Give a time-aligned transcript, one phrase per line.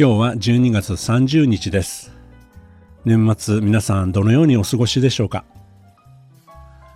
[0.00, 2.12] 今日は12月30日です。
[3.04, 5.44] 年末皆さんどのようにお過ごしでしょうか？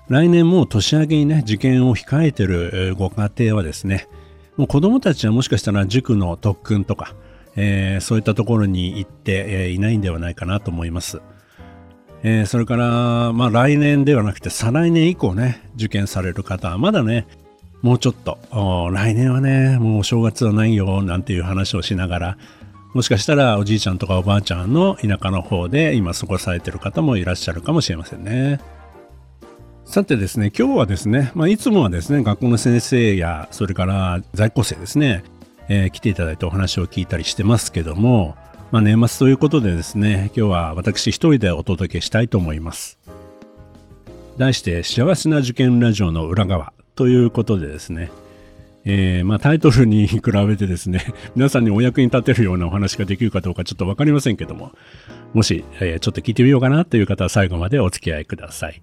[0.06, 4.06] 来年も年明けにね、受験を控えてるご家庭はですね、
[4.56, 7.16] もう子供たちはもしかしたら塾の特訓とか、
[7.56, 11.20] えー、そういったところに行って、え、いないんではないかなと思います。
[12.22, 17.26] えー、それから、まあ来年ではなくて再来年以降ね、受験される方はまだね、
[17.80, 18.38] もうちょっと、
[18.92, 22.38] 来年はね、もうお正月はないよ、なんていう話をしながら、
[22.94, 28.60] もしかしたらおじいちゃんとかおばあちゃんの田舎の方で今過ごされてる方もいらっしゃるかもしれませんね。
[29.84, 35.22] さてですね、今日はですね、まあ、いつもはですね、学校の先生や、それから在校生ですね、
[35.68, 38.36] えー、来ていただいてお話を聞いたりしてますけども、
[38.70, 42.98] まあ、年末ということでですね、今日は私一人でお届けしたいと思います。
[44.38, 48.10] 題して、幸せな受験ラジオの裏側ということでですね、
[48.84, 51.04] えー、まあ、タイトルに比べてですね、
[51.36, 54.72] 皆さんにお役に立てるようなお話ができるかどうかちょっとわかりませんけども、
[55.34, 58.82] もし、えー、ちょっと聞いてみようかなという方は最後までお付き合いください。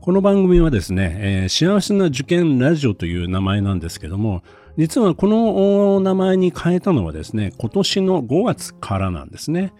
[0.00, 4.42] この番組はですね、えー、幸せな受験ラジオという名前なんですけども、
[4.78, 9.72] 実はこの名前に変えたのはですね、今年の5月からなんですね。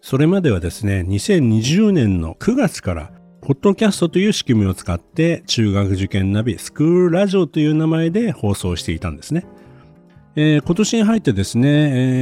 [0.00, 3.10] それまではですね、2020年の9月から
[3.44, 9.44] ポッドキャストという仕組みを使って中学受験ナビスクールラジオという名前で放送していたんですね。
[10.34, 11.68] えー、今年に入ってですね、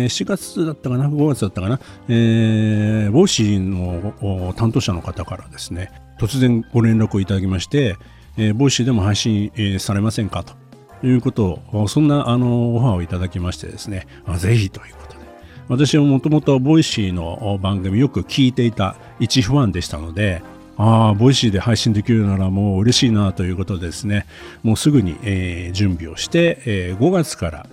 [0.02, 7.96] えー、4月だったかな、5月だったかな、えー、ウォーシーの担当者の方からですね、突然ご連絡をいただきまして、
[8.36, 15.20] えー、 Voicy でも配信、えー、されませんかということを、そんなあのオファーをいただきましてですね、あぜひということで、
[15.68, 20.42] 私はもともと Voicy の番組よく聞いていた一ファンでしたので、
[20.76, 24.26] ああ、 Voicy で配信できるならもう嬉しいなということでですね、
[24.62, 27.66] もうすぐに、えー、準備をして、えー、5月から、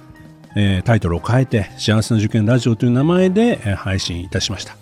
[0.56, 4.76] えー、タイトルを変えて、幸せな受験ラジオという名前で、えー、配信いたしました。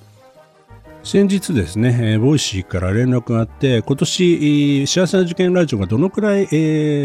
[1.03, 6.45] 先日ですね、えー、 Voicy から連絡があって、今年、幸せな受験ラジオがどのくらい、え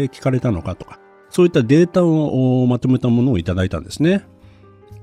[0.05, 0.99] ー、聞かれたのかとか、
[1.29, 4.25] そういったデータをまとめたものをいただいたんですね。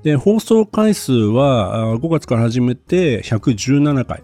[0.03, 4.23] で、放送回数は5月から始めて117回。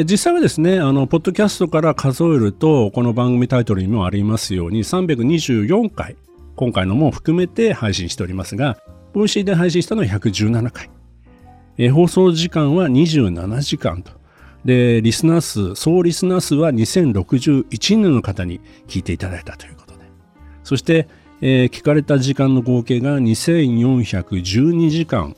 [0.00, 6.16] え実際はですね、あの、ポッドキャストから数えると、この番組タイトルにもありますように、324回、
[6.56, 8.78] 今回のも含めて配信しておりますが、
[9.12, 10.90] Voicy で配信したのは117回。
[11.78, 14.12] え放送時間は27時間と。
[14.64, 20.04] で、リスナー数、総リスナー数は2061人の方に聞いていただいたということで。
[20.62, 21.08] そして、
[21.40, 25.34] えー、聞かれた時間の合計が2412時間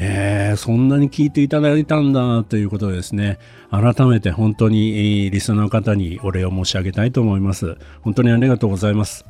[0.00, 3.38] えー、そんなに聞いていただいたんだということでですね、
[3.70, 7.76] 改めて本当にリスナーの方にお礼を申し上げたいと思います。
[8.02, 9.24] 本当にありがとうございます。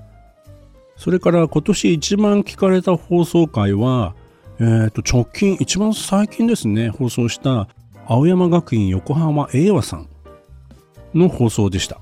[0.96, 4.14] それから今年一番聞かれた放送回は、
[4.60, 7.68] えー、と直近、一番最近ですね、放送した
[8.06, 10.08] 青山学院横浜英和さん
[11.14, 11.98] の放送でした。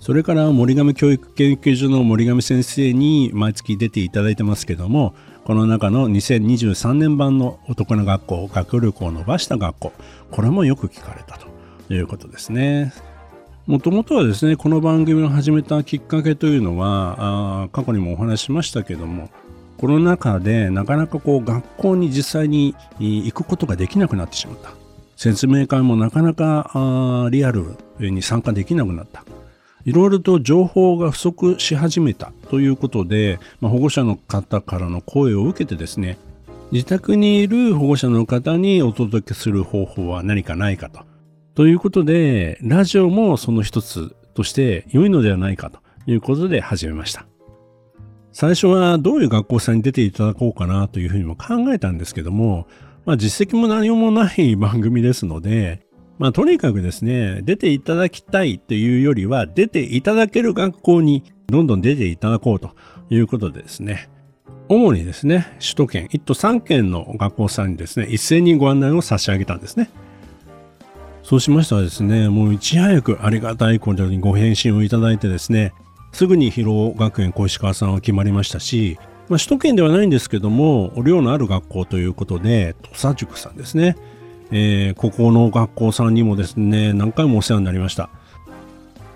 [0.00, 5.14] それから森上教育研究所の森上先生に毎月出ていただいてますけども、
[5.44, 9.92] この中の2023年版の男の学校、学力を伸ばした学校、
[10.30, 11.48] これもよく聞かれたと
[11.92, 12.92] いうことですね。
[13.66, 19.30] もともとはですね、この番組を始めたきっかけというのは、過去にもお話ししましたけども、
[19.78, 24.72] コロナ禍でなかなかこう学校に実際に行くことができなくなってしまった。
[25.16, 29.24] 説明会もなかなかリアルに参加できなくなった。
[29.84, 36.18] いろいろと情報が不足し始めたということで、まあ、保護者の方からの声を受けてですね、
[36.72, 41.00] 自宅にいる保護者の方にお届けする方法は何かないかと。
[41.54, 47.26] ということで、ラジオもその一つとして良いのではないかということで始めました。
[48.32, 52.68] 最初はどういう学校さんに出ていただこうかなというふうにも考えたんですけども、
[53.04, 55.80] まあ実績も何もない番組ですので、
[56.20, 62.72] まあ、とにかくですね、出ていただきたいというよりは、出ていただける学校にどんどん出ていただこうと
[63.08, 64.10] いうことでですね、
[64.68, 69.88] 主にですね、首都圏、1都3県の学校さんにですね、一斉にご案内を差し上げたんですね。
[71.22, 75.72] そうしましたらですね、もういち早くありがたいことにご返信をいただいてですね、
[76.12, 78.98] すぐに広尾学園小石川さんは決まりましたし、
[79.30, 83.96] まあ、首都圏ではないんですけども寮のある学校ということで土佐塾さんですね、
[84.50, 88.10] えー、ここの学校さんにもですね何回もお世話になりました。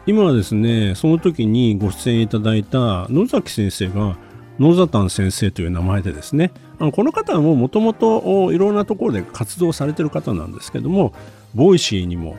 [0.07, 4.17] 今はですねその時にご出演いただいた野崎先生が
[4.59, 11.15] のざたん先生という名前でですねあのこの方はもともといろんなところで活動されてる方なんですけども
[11.55, 12.37] Voicy にも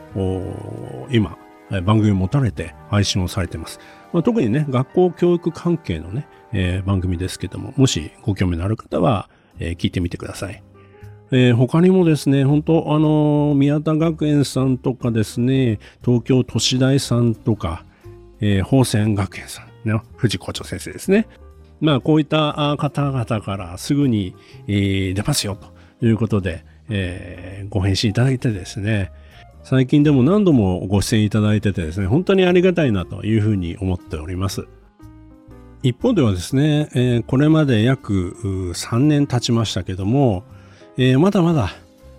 [1.09, 1.37] 今
[1.83, 3.79] 番組を持たれて配信をされてます、
[4.13, 10.63] まあ、特にね学校教育関係のね、えー、番組ですけどももしご興味のある方は、えー、聞いてみてください。
[11.31, 17.83] えー、他にもですね、本当あのー、宮田学園さんとかですね、東京都市大さんとか、
[18.39, 21.27] えー、宝泉学園さん、ね、藤校長先生ですね。
[21.81, 24.35] まあ、こういった方々からすぐに、
[24.67, 25.57] えー、出ますよ
[25.99, 29.11] ということで、えー、ご返信いただいてですね、
[29.63, 34.67] 最近でも何度もご出演いただいててですね、本当にありがたいなというふうに思っております。
[35.81, 38.35] 一方ではですね、えー、これまで約
[38.73, 40.43] 3年経ちましたけども、
[40.97, 41.73] えー、まだまだ、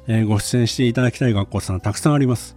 [0.06, 2.56] えー、ご出演していただきたい学校さんたくさんあります。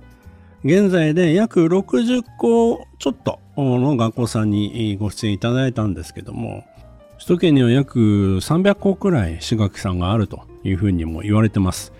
[0.65, 6.65] 現在で約60校ちょっとの学校さんにご出演いただいたんですけども、
[7.13, 11.93] 首都圏には約300校くらい私学さんがあるというふうにも言われてます。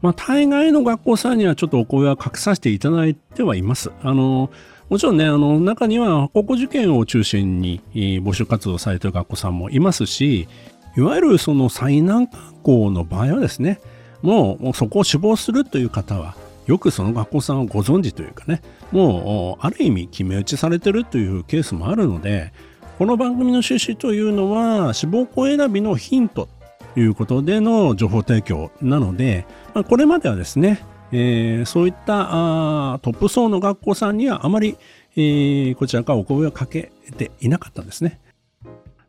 [0.00, 3.90] まあ、大概の学校さんにはちょっとお声はかけさせていただいてはいます。
[4.02, 4.50] あの、
[4.88, 10.48] もちろんね、あの、中には高校受験を中心に募集活動されている学校さんもいますし、
[10.96, 13.80] いわゆるその最難関校の場合はですね、
[14.22, 16.34] もうそこを志望するという方は、
[16.66, 22.52] よくその学校さんをご存知というかね、もうある意味決め打ちされてるというケースもあるので、
[22.98, 26.48] この番組の趣旨というのは志望校選びのヒント
[26.94, 30.82] ということでの情報提供なので、まあ、これまではですね、
[31.12, 34.76] えー、そういったあトップ層の学校さんにはあまり、
[35.14, 38.18] えー、こちらからお声をかけていなかったんですね。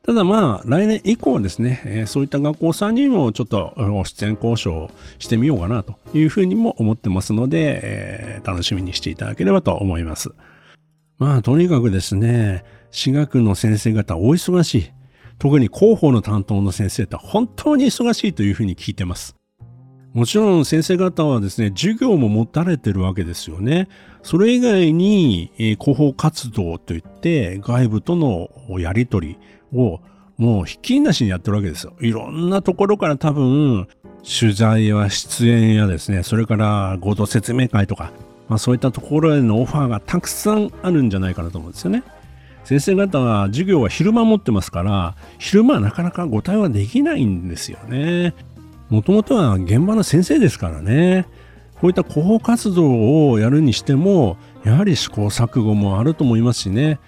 [0.08, 3.74] ただまあ、来年以降ですね、え、そういった学校さんにもちょっと
[4.06, 4.90] 出演交渉
[5.20, 10.30] してみようかなというふうにも思ってますので、え、楽しみにしていただければと思います。
[11.18, 14.92] まあ、とにかくですね、私学の先生方お忙しい。
[15.40, 19.37] 特に広報の担当の先生って本当に忙しいというふうに聞いてます。
[20.14, 23.88] もちろん先生方はですね、授業も持たれてるわけですよね。
[24.24, 28.50] それ以外に、えー、広報活動といって外部との
[28.80, 29.38] やりとり
[29.74, 30.00] を
[30.38, 31.94] もうひっきりなしにやってるわけですよ。
[32.00, 33.88] いろんなところから多分
[34.24, 38.12] 取材や出演やですね、それから合同説明会とか、
[38.50, 42.04] まあ、そういったところへのオファーがたくさんあるんじゃないかなと思うんですよね。
[42.64, 48.34] 先生方は授業は昼間持ってますから、昼間はなかなかご対話できないんですよね。
[48.90, 51.28] もともとは現場の先生ですからね。
[51.80, 57.00] こういった広報活動をやるにしても、やはり試行錯誤もあると思いますしね。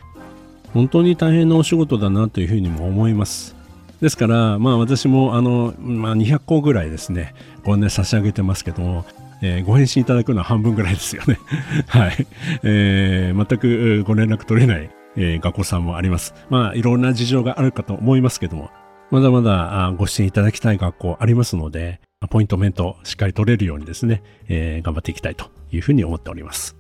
[0.74, 3.56] 本当に大変なお仕事だなというふうにも思います。
[4.02, 7.34] ですから、まあ私もあの、まあ、200個ぐらいですね、
[7.64, 9.06] ご案内差し上げてますけども、
[9.42, 11.40] えー、ご返信いただくのは半分ぐらいですよね。
[11.88, 12.28] はい。
[12.64, 16.34] えー、全くご連絡取れない、えー、学校さんもあります。
[16.50, 18.70] まあいろんな事情があるかと思いますけども、
[19.12, 26.76] まだまだご支援いただきたい学校ありますので、ポイントメントしっかり取れるようにですね、えー、頑張っていきたいというふうに思っております。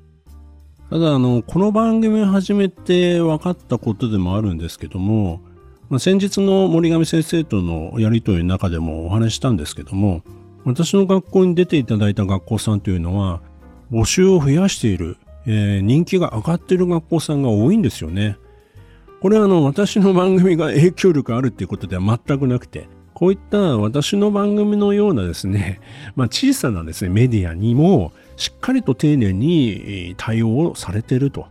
[0.92, 5.42] ただ、あの、この番組を始めて分かったことでもあるんですけども、
[5.90, 10.22] まあ、先日の森上先生とのやりとりの中でもお話したんですけども、
[10.66, 13.42] 私の学校に出ていただいた学校さんというのは、
[13.92, 15.18] 募集を増やしている、
[15.48, 18.38] えー、人気が上がっている学校さんが多いんですよね。
[19.22, 25.82] これはあの、私の番組が影響力あるっていうことでは全くなくて、こういった私の番組のようなですね、
[26.16, 31.48] まあ、小さなですね、メディアにも、しっかりと丁寧に対応をされていると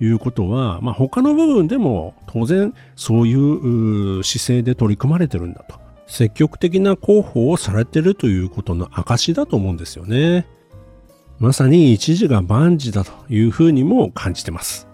[0.00, 5.76] いうことは、まあ、他の部分でも当然そういう姿勢で取り組まれてるんだと。
[6.08, 10.46] 積極的な広報をされてるということの証だと思うんですよね。
[11.38, 14.88] まさに一時が万事だというふうにも感じてます。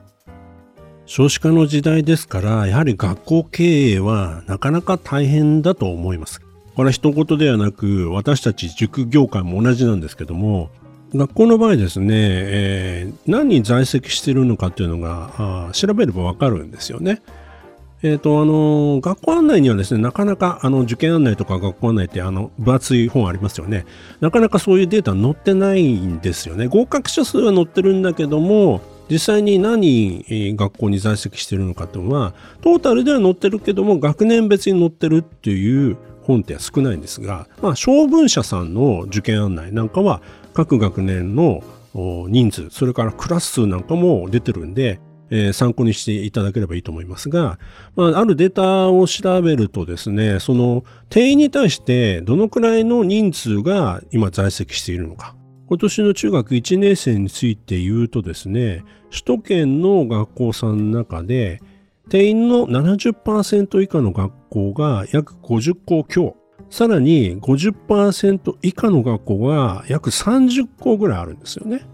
[1.10, 6.40] 少子化の時代ですから、やはり学校経営はなかなか大変だと思います。
[6.76, 10.70] これは一言ではなく、私たち塾業界も同じなんですけども、
[11.12, 17.22] 学校の場合ですね、えー、何人在籍してるのかっていうのが調べればわかるんですよね。
[18.04, 23.84] えっ、ー、と、あの、学校案内にはですね、なかなか、あの、受験案内とか学校案内って、あの、分厚い本ありますよね。
[24.20, 26.68] なかなかそういうデータ載ってないんですよね。
[26.68, 30.24] 合格者数は載ってるんだけども、実際に何
[30.56, 40.22] 学校に在籍しているのかっていうのは、トータルでは載ってるけども、学年別に載ってるっていう本って少ないんですが、まあ、小文社さんの受験案内なんかは
[40.54, 41.62] 各学年の
[41.94, 45.00] 人数、それからクラス数なんかも出てるんで、
[45.30, 47.58] えー、参考にしていただければいいと思いますが、
[47.96, 55.34] まあ、あるデータを調べるとですね、その定員に対してどのくらいの人数が今在籍しているのか。
[55.70, 61.62] 今年の中学1年生について言うとですね、首都圏の学校さんの中で、
[62.08, 66.34] 定員の70%以下の学校が約50校強。
[66.70, 71.86] さらに50%以下の学校が約30校ぐらいあるんですよね。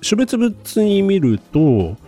[0.00, 1.98] 種別別に見ると、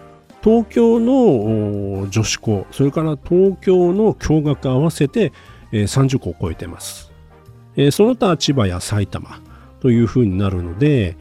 [0.42, 5.34] 東京の女子校、それから東京の共学合わせて
[5.70, 7.12] 30校を超えてます。
[7.90, 9.46] その他千葉や埼玉
[9.80, 11.16] というふうになるので、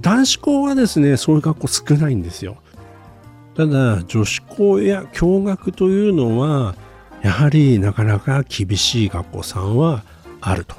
[0.00, 2.56] 男子校はですね、そういう学校少ないんですよ。
[3.56, 6.74] ただ、女子校や共学というのは、
[7.22, 10.04] やはりなかなか厳しい学校さんは
[10.40, 10.76] あると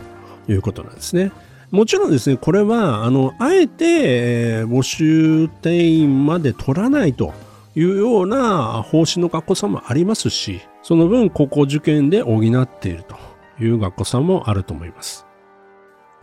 [0.47, 1.31] いうことなんですね。
[1.71, 7.33] もちろんですね、これは、あの、あえて、募集定員まで取らないと
[7.75, 13.17] いうような方針の学校さんもありますし、その分、高校受験で補っていると
[13.61, 15.26] いう学校さんもあると思います。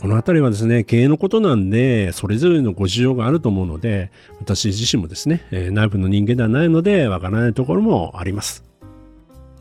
[0.01, 4.11] このあたりはですね、経営のことなんで、それぞれのご事情があると思うので、
[4.41, 8.65] 私自身もですね、え内部の人間ではないので、わからないところもあります。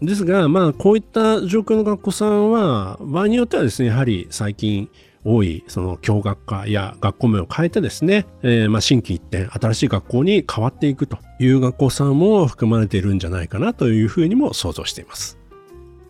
[0.01, 4.89] ですが、まあ、こういった状況の学校さんは、場合によってはですね、やはり最近
[5.23, 15.37] 多い、その教学科や学校名を変えてですね、えー、まあ、新規一点、新しい学校に変わっていくという学校さんも含まれているんじゃないかなというふうにも想像しています。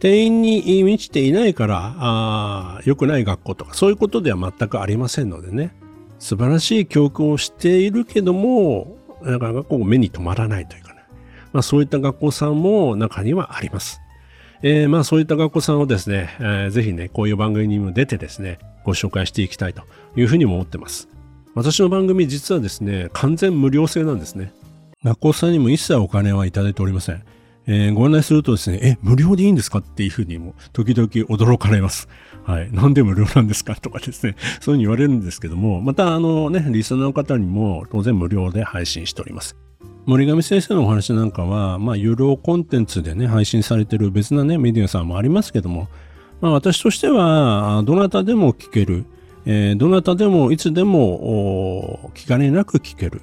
[0.03, 5.73] 定員に満ちていないから、あ良くない学校とか、そういうことでは全くありませんのでね、
[6.19, 11.05] 素晴らしい教育をしているけども、なかなかこう目に留まらないというかね
[11.53, 14.01] まあ、そういった学校さんも中にはあります。
[14.61, 19.83] えー、まあそういった学校さんをですね、えー、ぜひね、こういう番組にも出てですね、ご紹介していきたいと
[20.17, 21.07] いうふうにも思ってます。
[21.55, 24.51] 私の番組実はですね、完全無料制なんですね。
[25.05, 27.23] 学校さんにも一切お金はいただいておりません。
[27.65, 32.09] えー、ご案内するとですね、え、無料でいいんですかっていうふうにも時々驚かれます。
[32.43, 32.71] はい。
[32.71, 39.55] なんで無料なんですかとかですね、 そういうふうに言われるんですけども、またあのね、リスナーの方にも当然無料で配信しております。
[40.05, 45.87] 森上先生のお話なんかは、まあ、有料コンテンツでね、配信されてる別なね、メディアさんもありますけども、
[46.41, 49.05] まあ、私としては、どなたでも聞ける、
[49.45, 53.21] えー、どなたでもいつでも聞かれなく聞ける。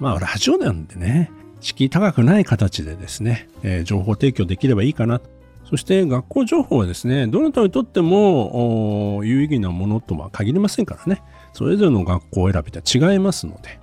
[0.00, 5.20] まあ、ラジオなんでね、敷居高くない形でですね、えー、情報提供できればいいかな。
[5.68, 11.22] そして学校情報はですね、どなたにとっても有意義なものとは限りませんからね、
[11.52, 13.78] それぞれの学校選びで違いますので、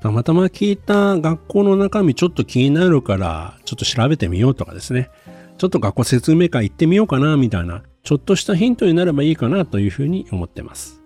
[0.00, 5.10] たまたま聞いた学校の中身ちょっと気になるから、ちょっと調べてみようとかですね。
[5.58, 11.02] ちょっと学校説明会行ってみようかな、みたいな、ちょっとしたヒントになればいいかなというふうに思ってます。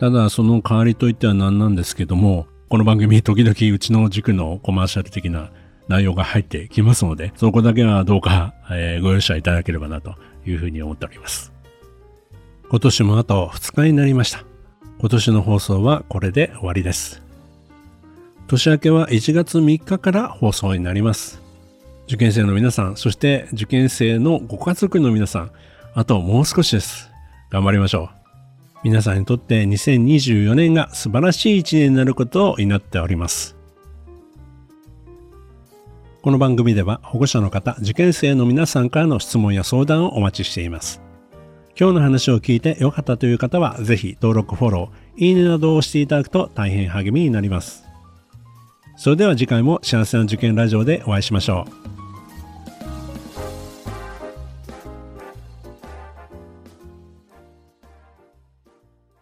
[0.00, 5.50] ただ、その代わりといっては何なんですけども、この番組時々うちの塾のコマーシャル的な
[5.86, 10.14] 内容が入ってきますので、そこだけはどうか、えー、ご容赦いただければなと
[10.46, 11.52] いうふうに思っております。
[12.70, 14.44] 今年もあと2日になりました。
[14.98, 17.22] 今年の放送はこれで終わりです。
[18.46, 21.42] 年明けは1月3日から放送になります。
[22.06, 25.50] 受験生の皆さん、そして受験生のご家族の皆さん、
[25.94, 27.10] あともう少しです。
[27.50, 28.23] 頑張りましょう。
[28.84, 33.56] 皆さんにとって2024年が素晴らしい一年になることを祈っております。
[36.20, 41.00] この番組では保護者の方、受験生の皆さんからの質問や相談をお待ちしています。
[41.80, 47.84] 今日の話を聞いて良かったという方は、ぜひ登録、フォロー、いいねなどを押していただくと大変励みになります。
[48.96, 51.93] それでは次回も幸せな受験ラジオでお会いしましょう。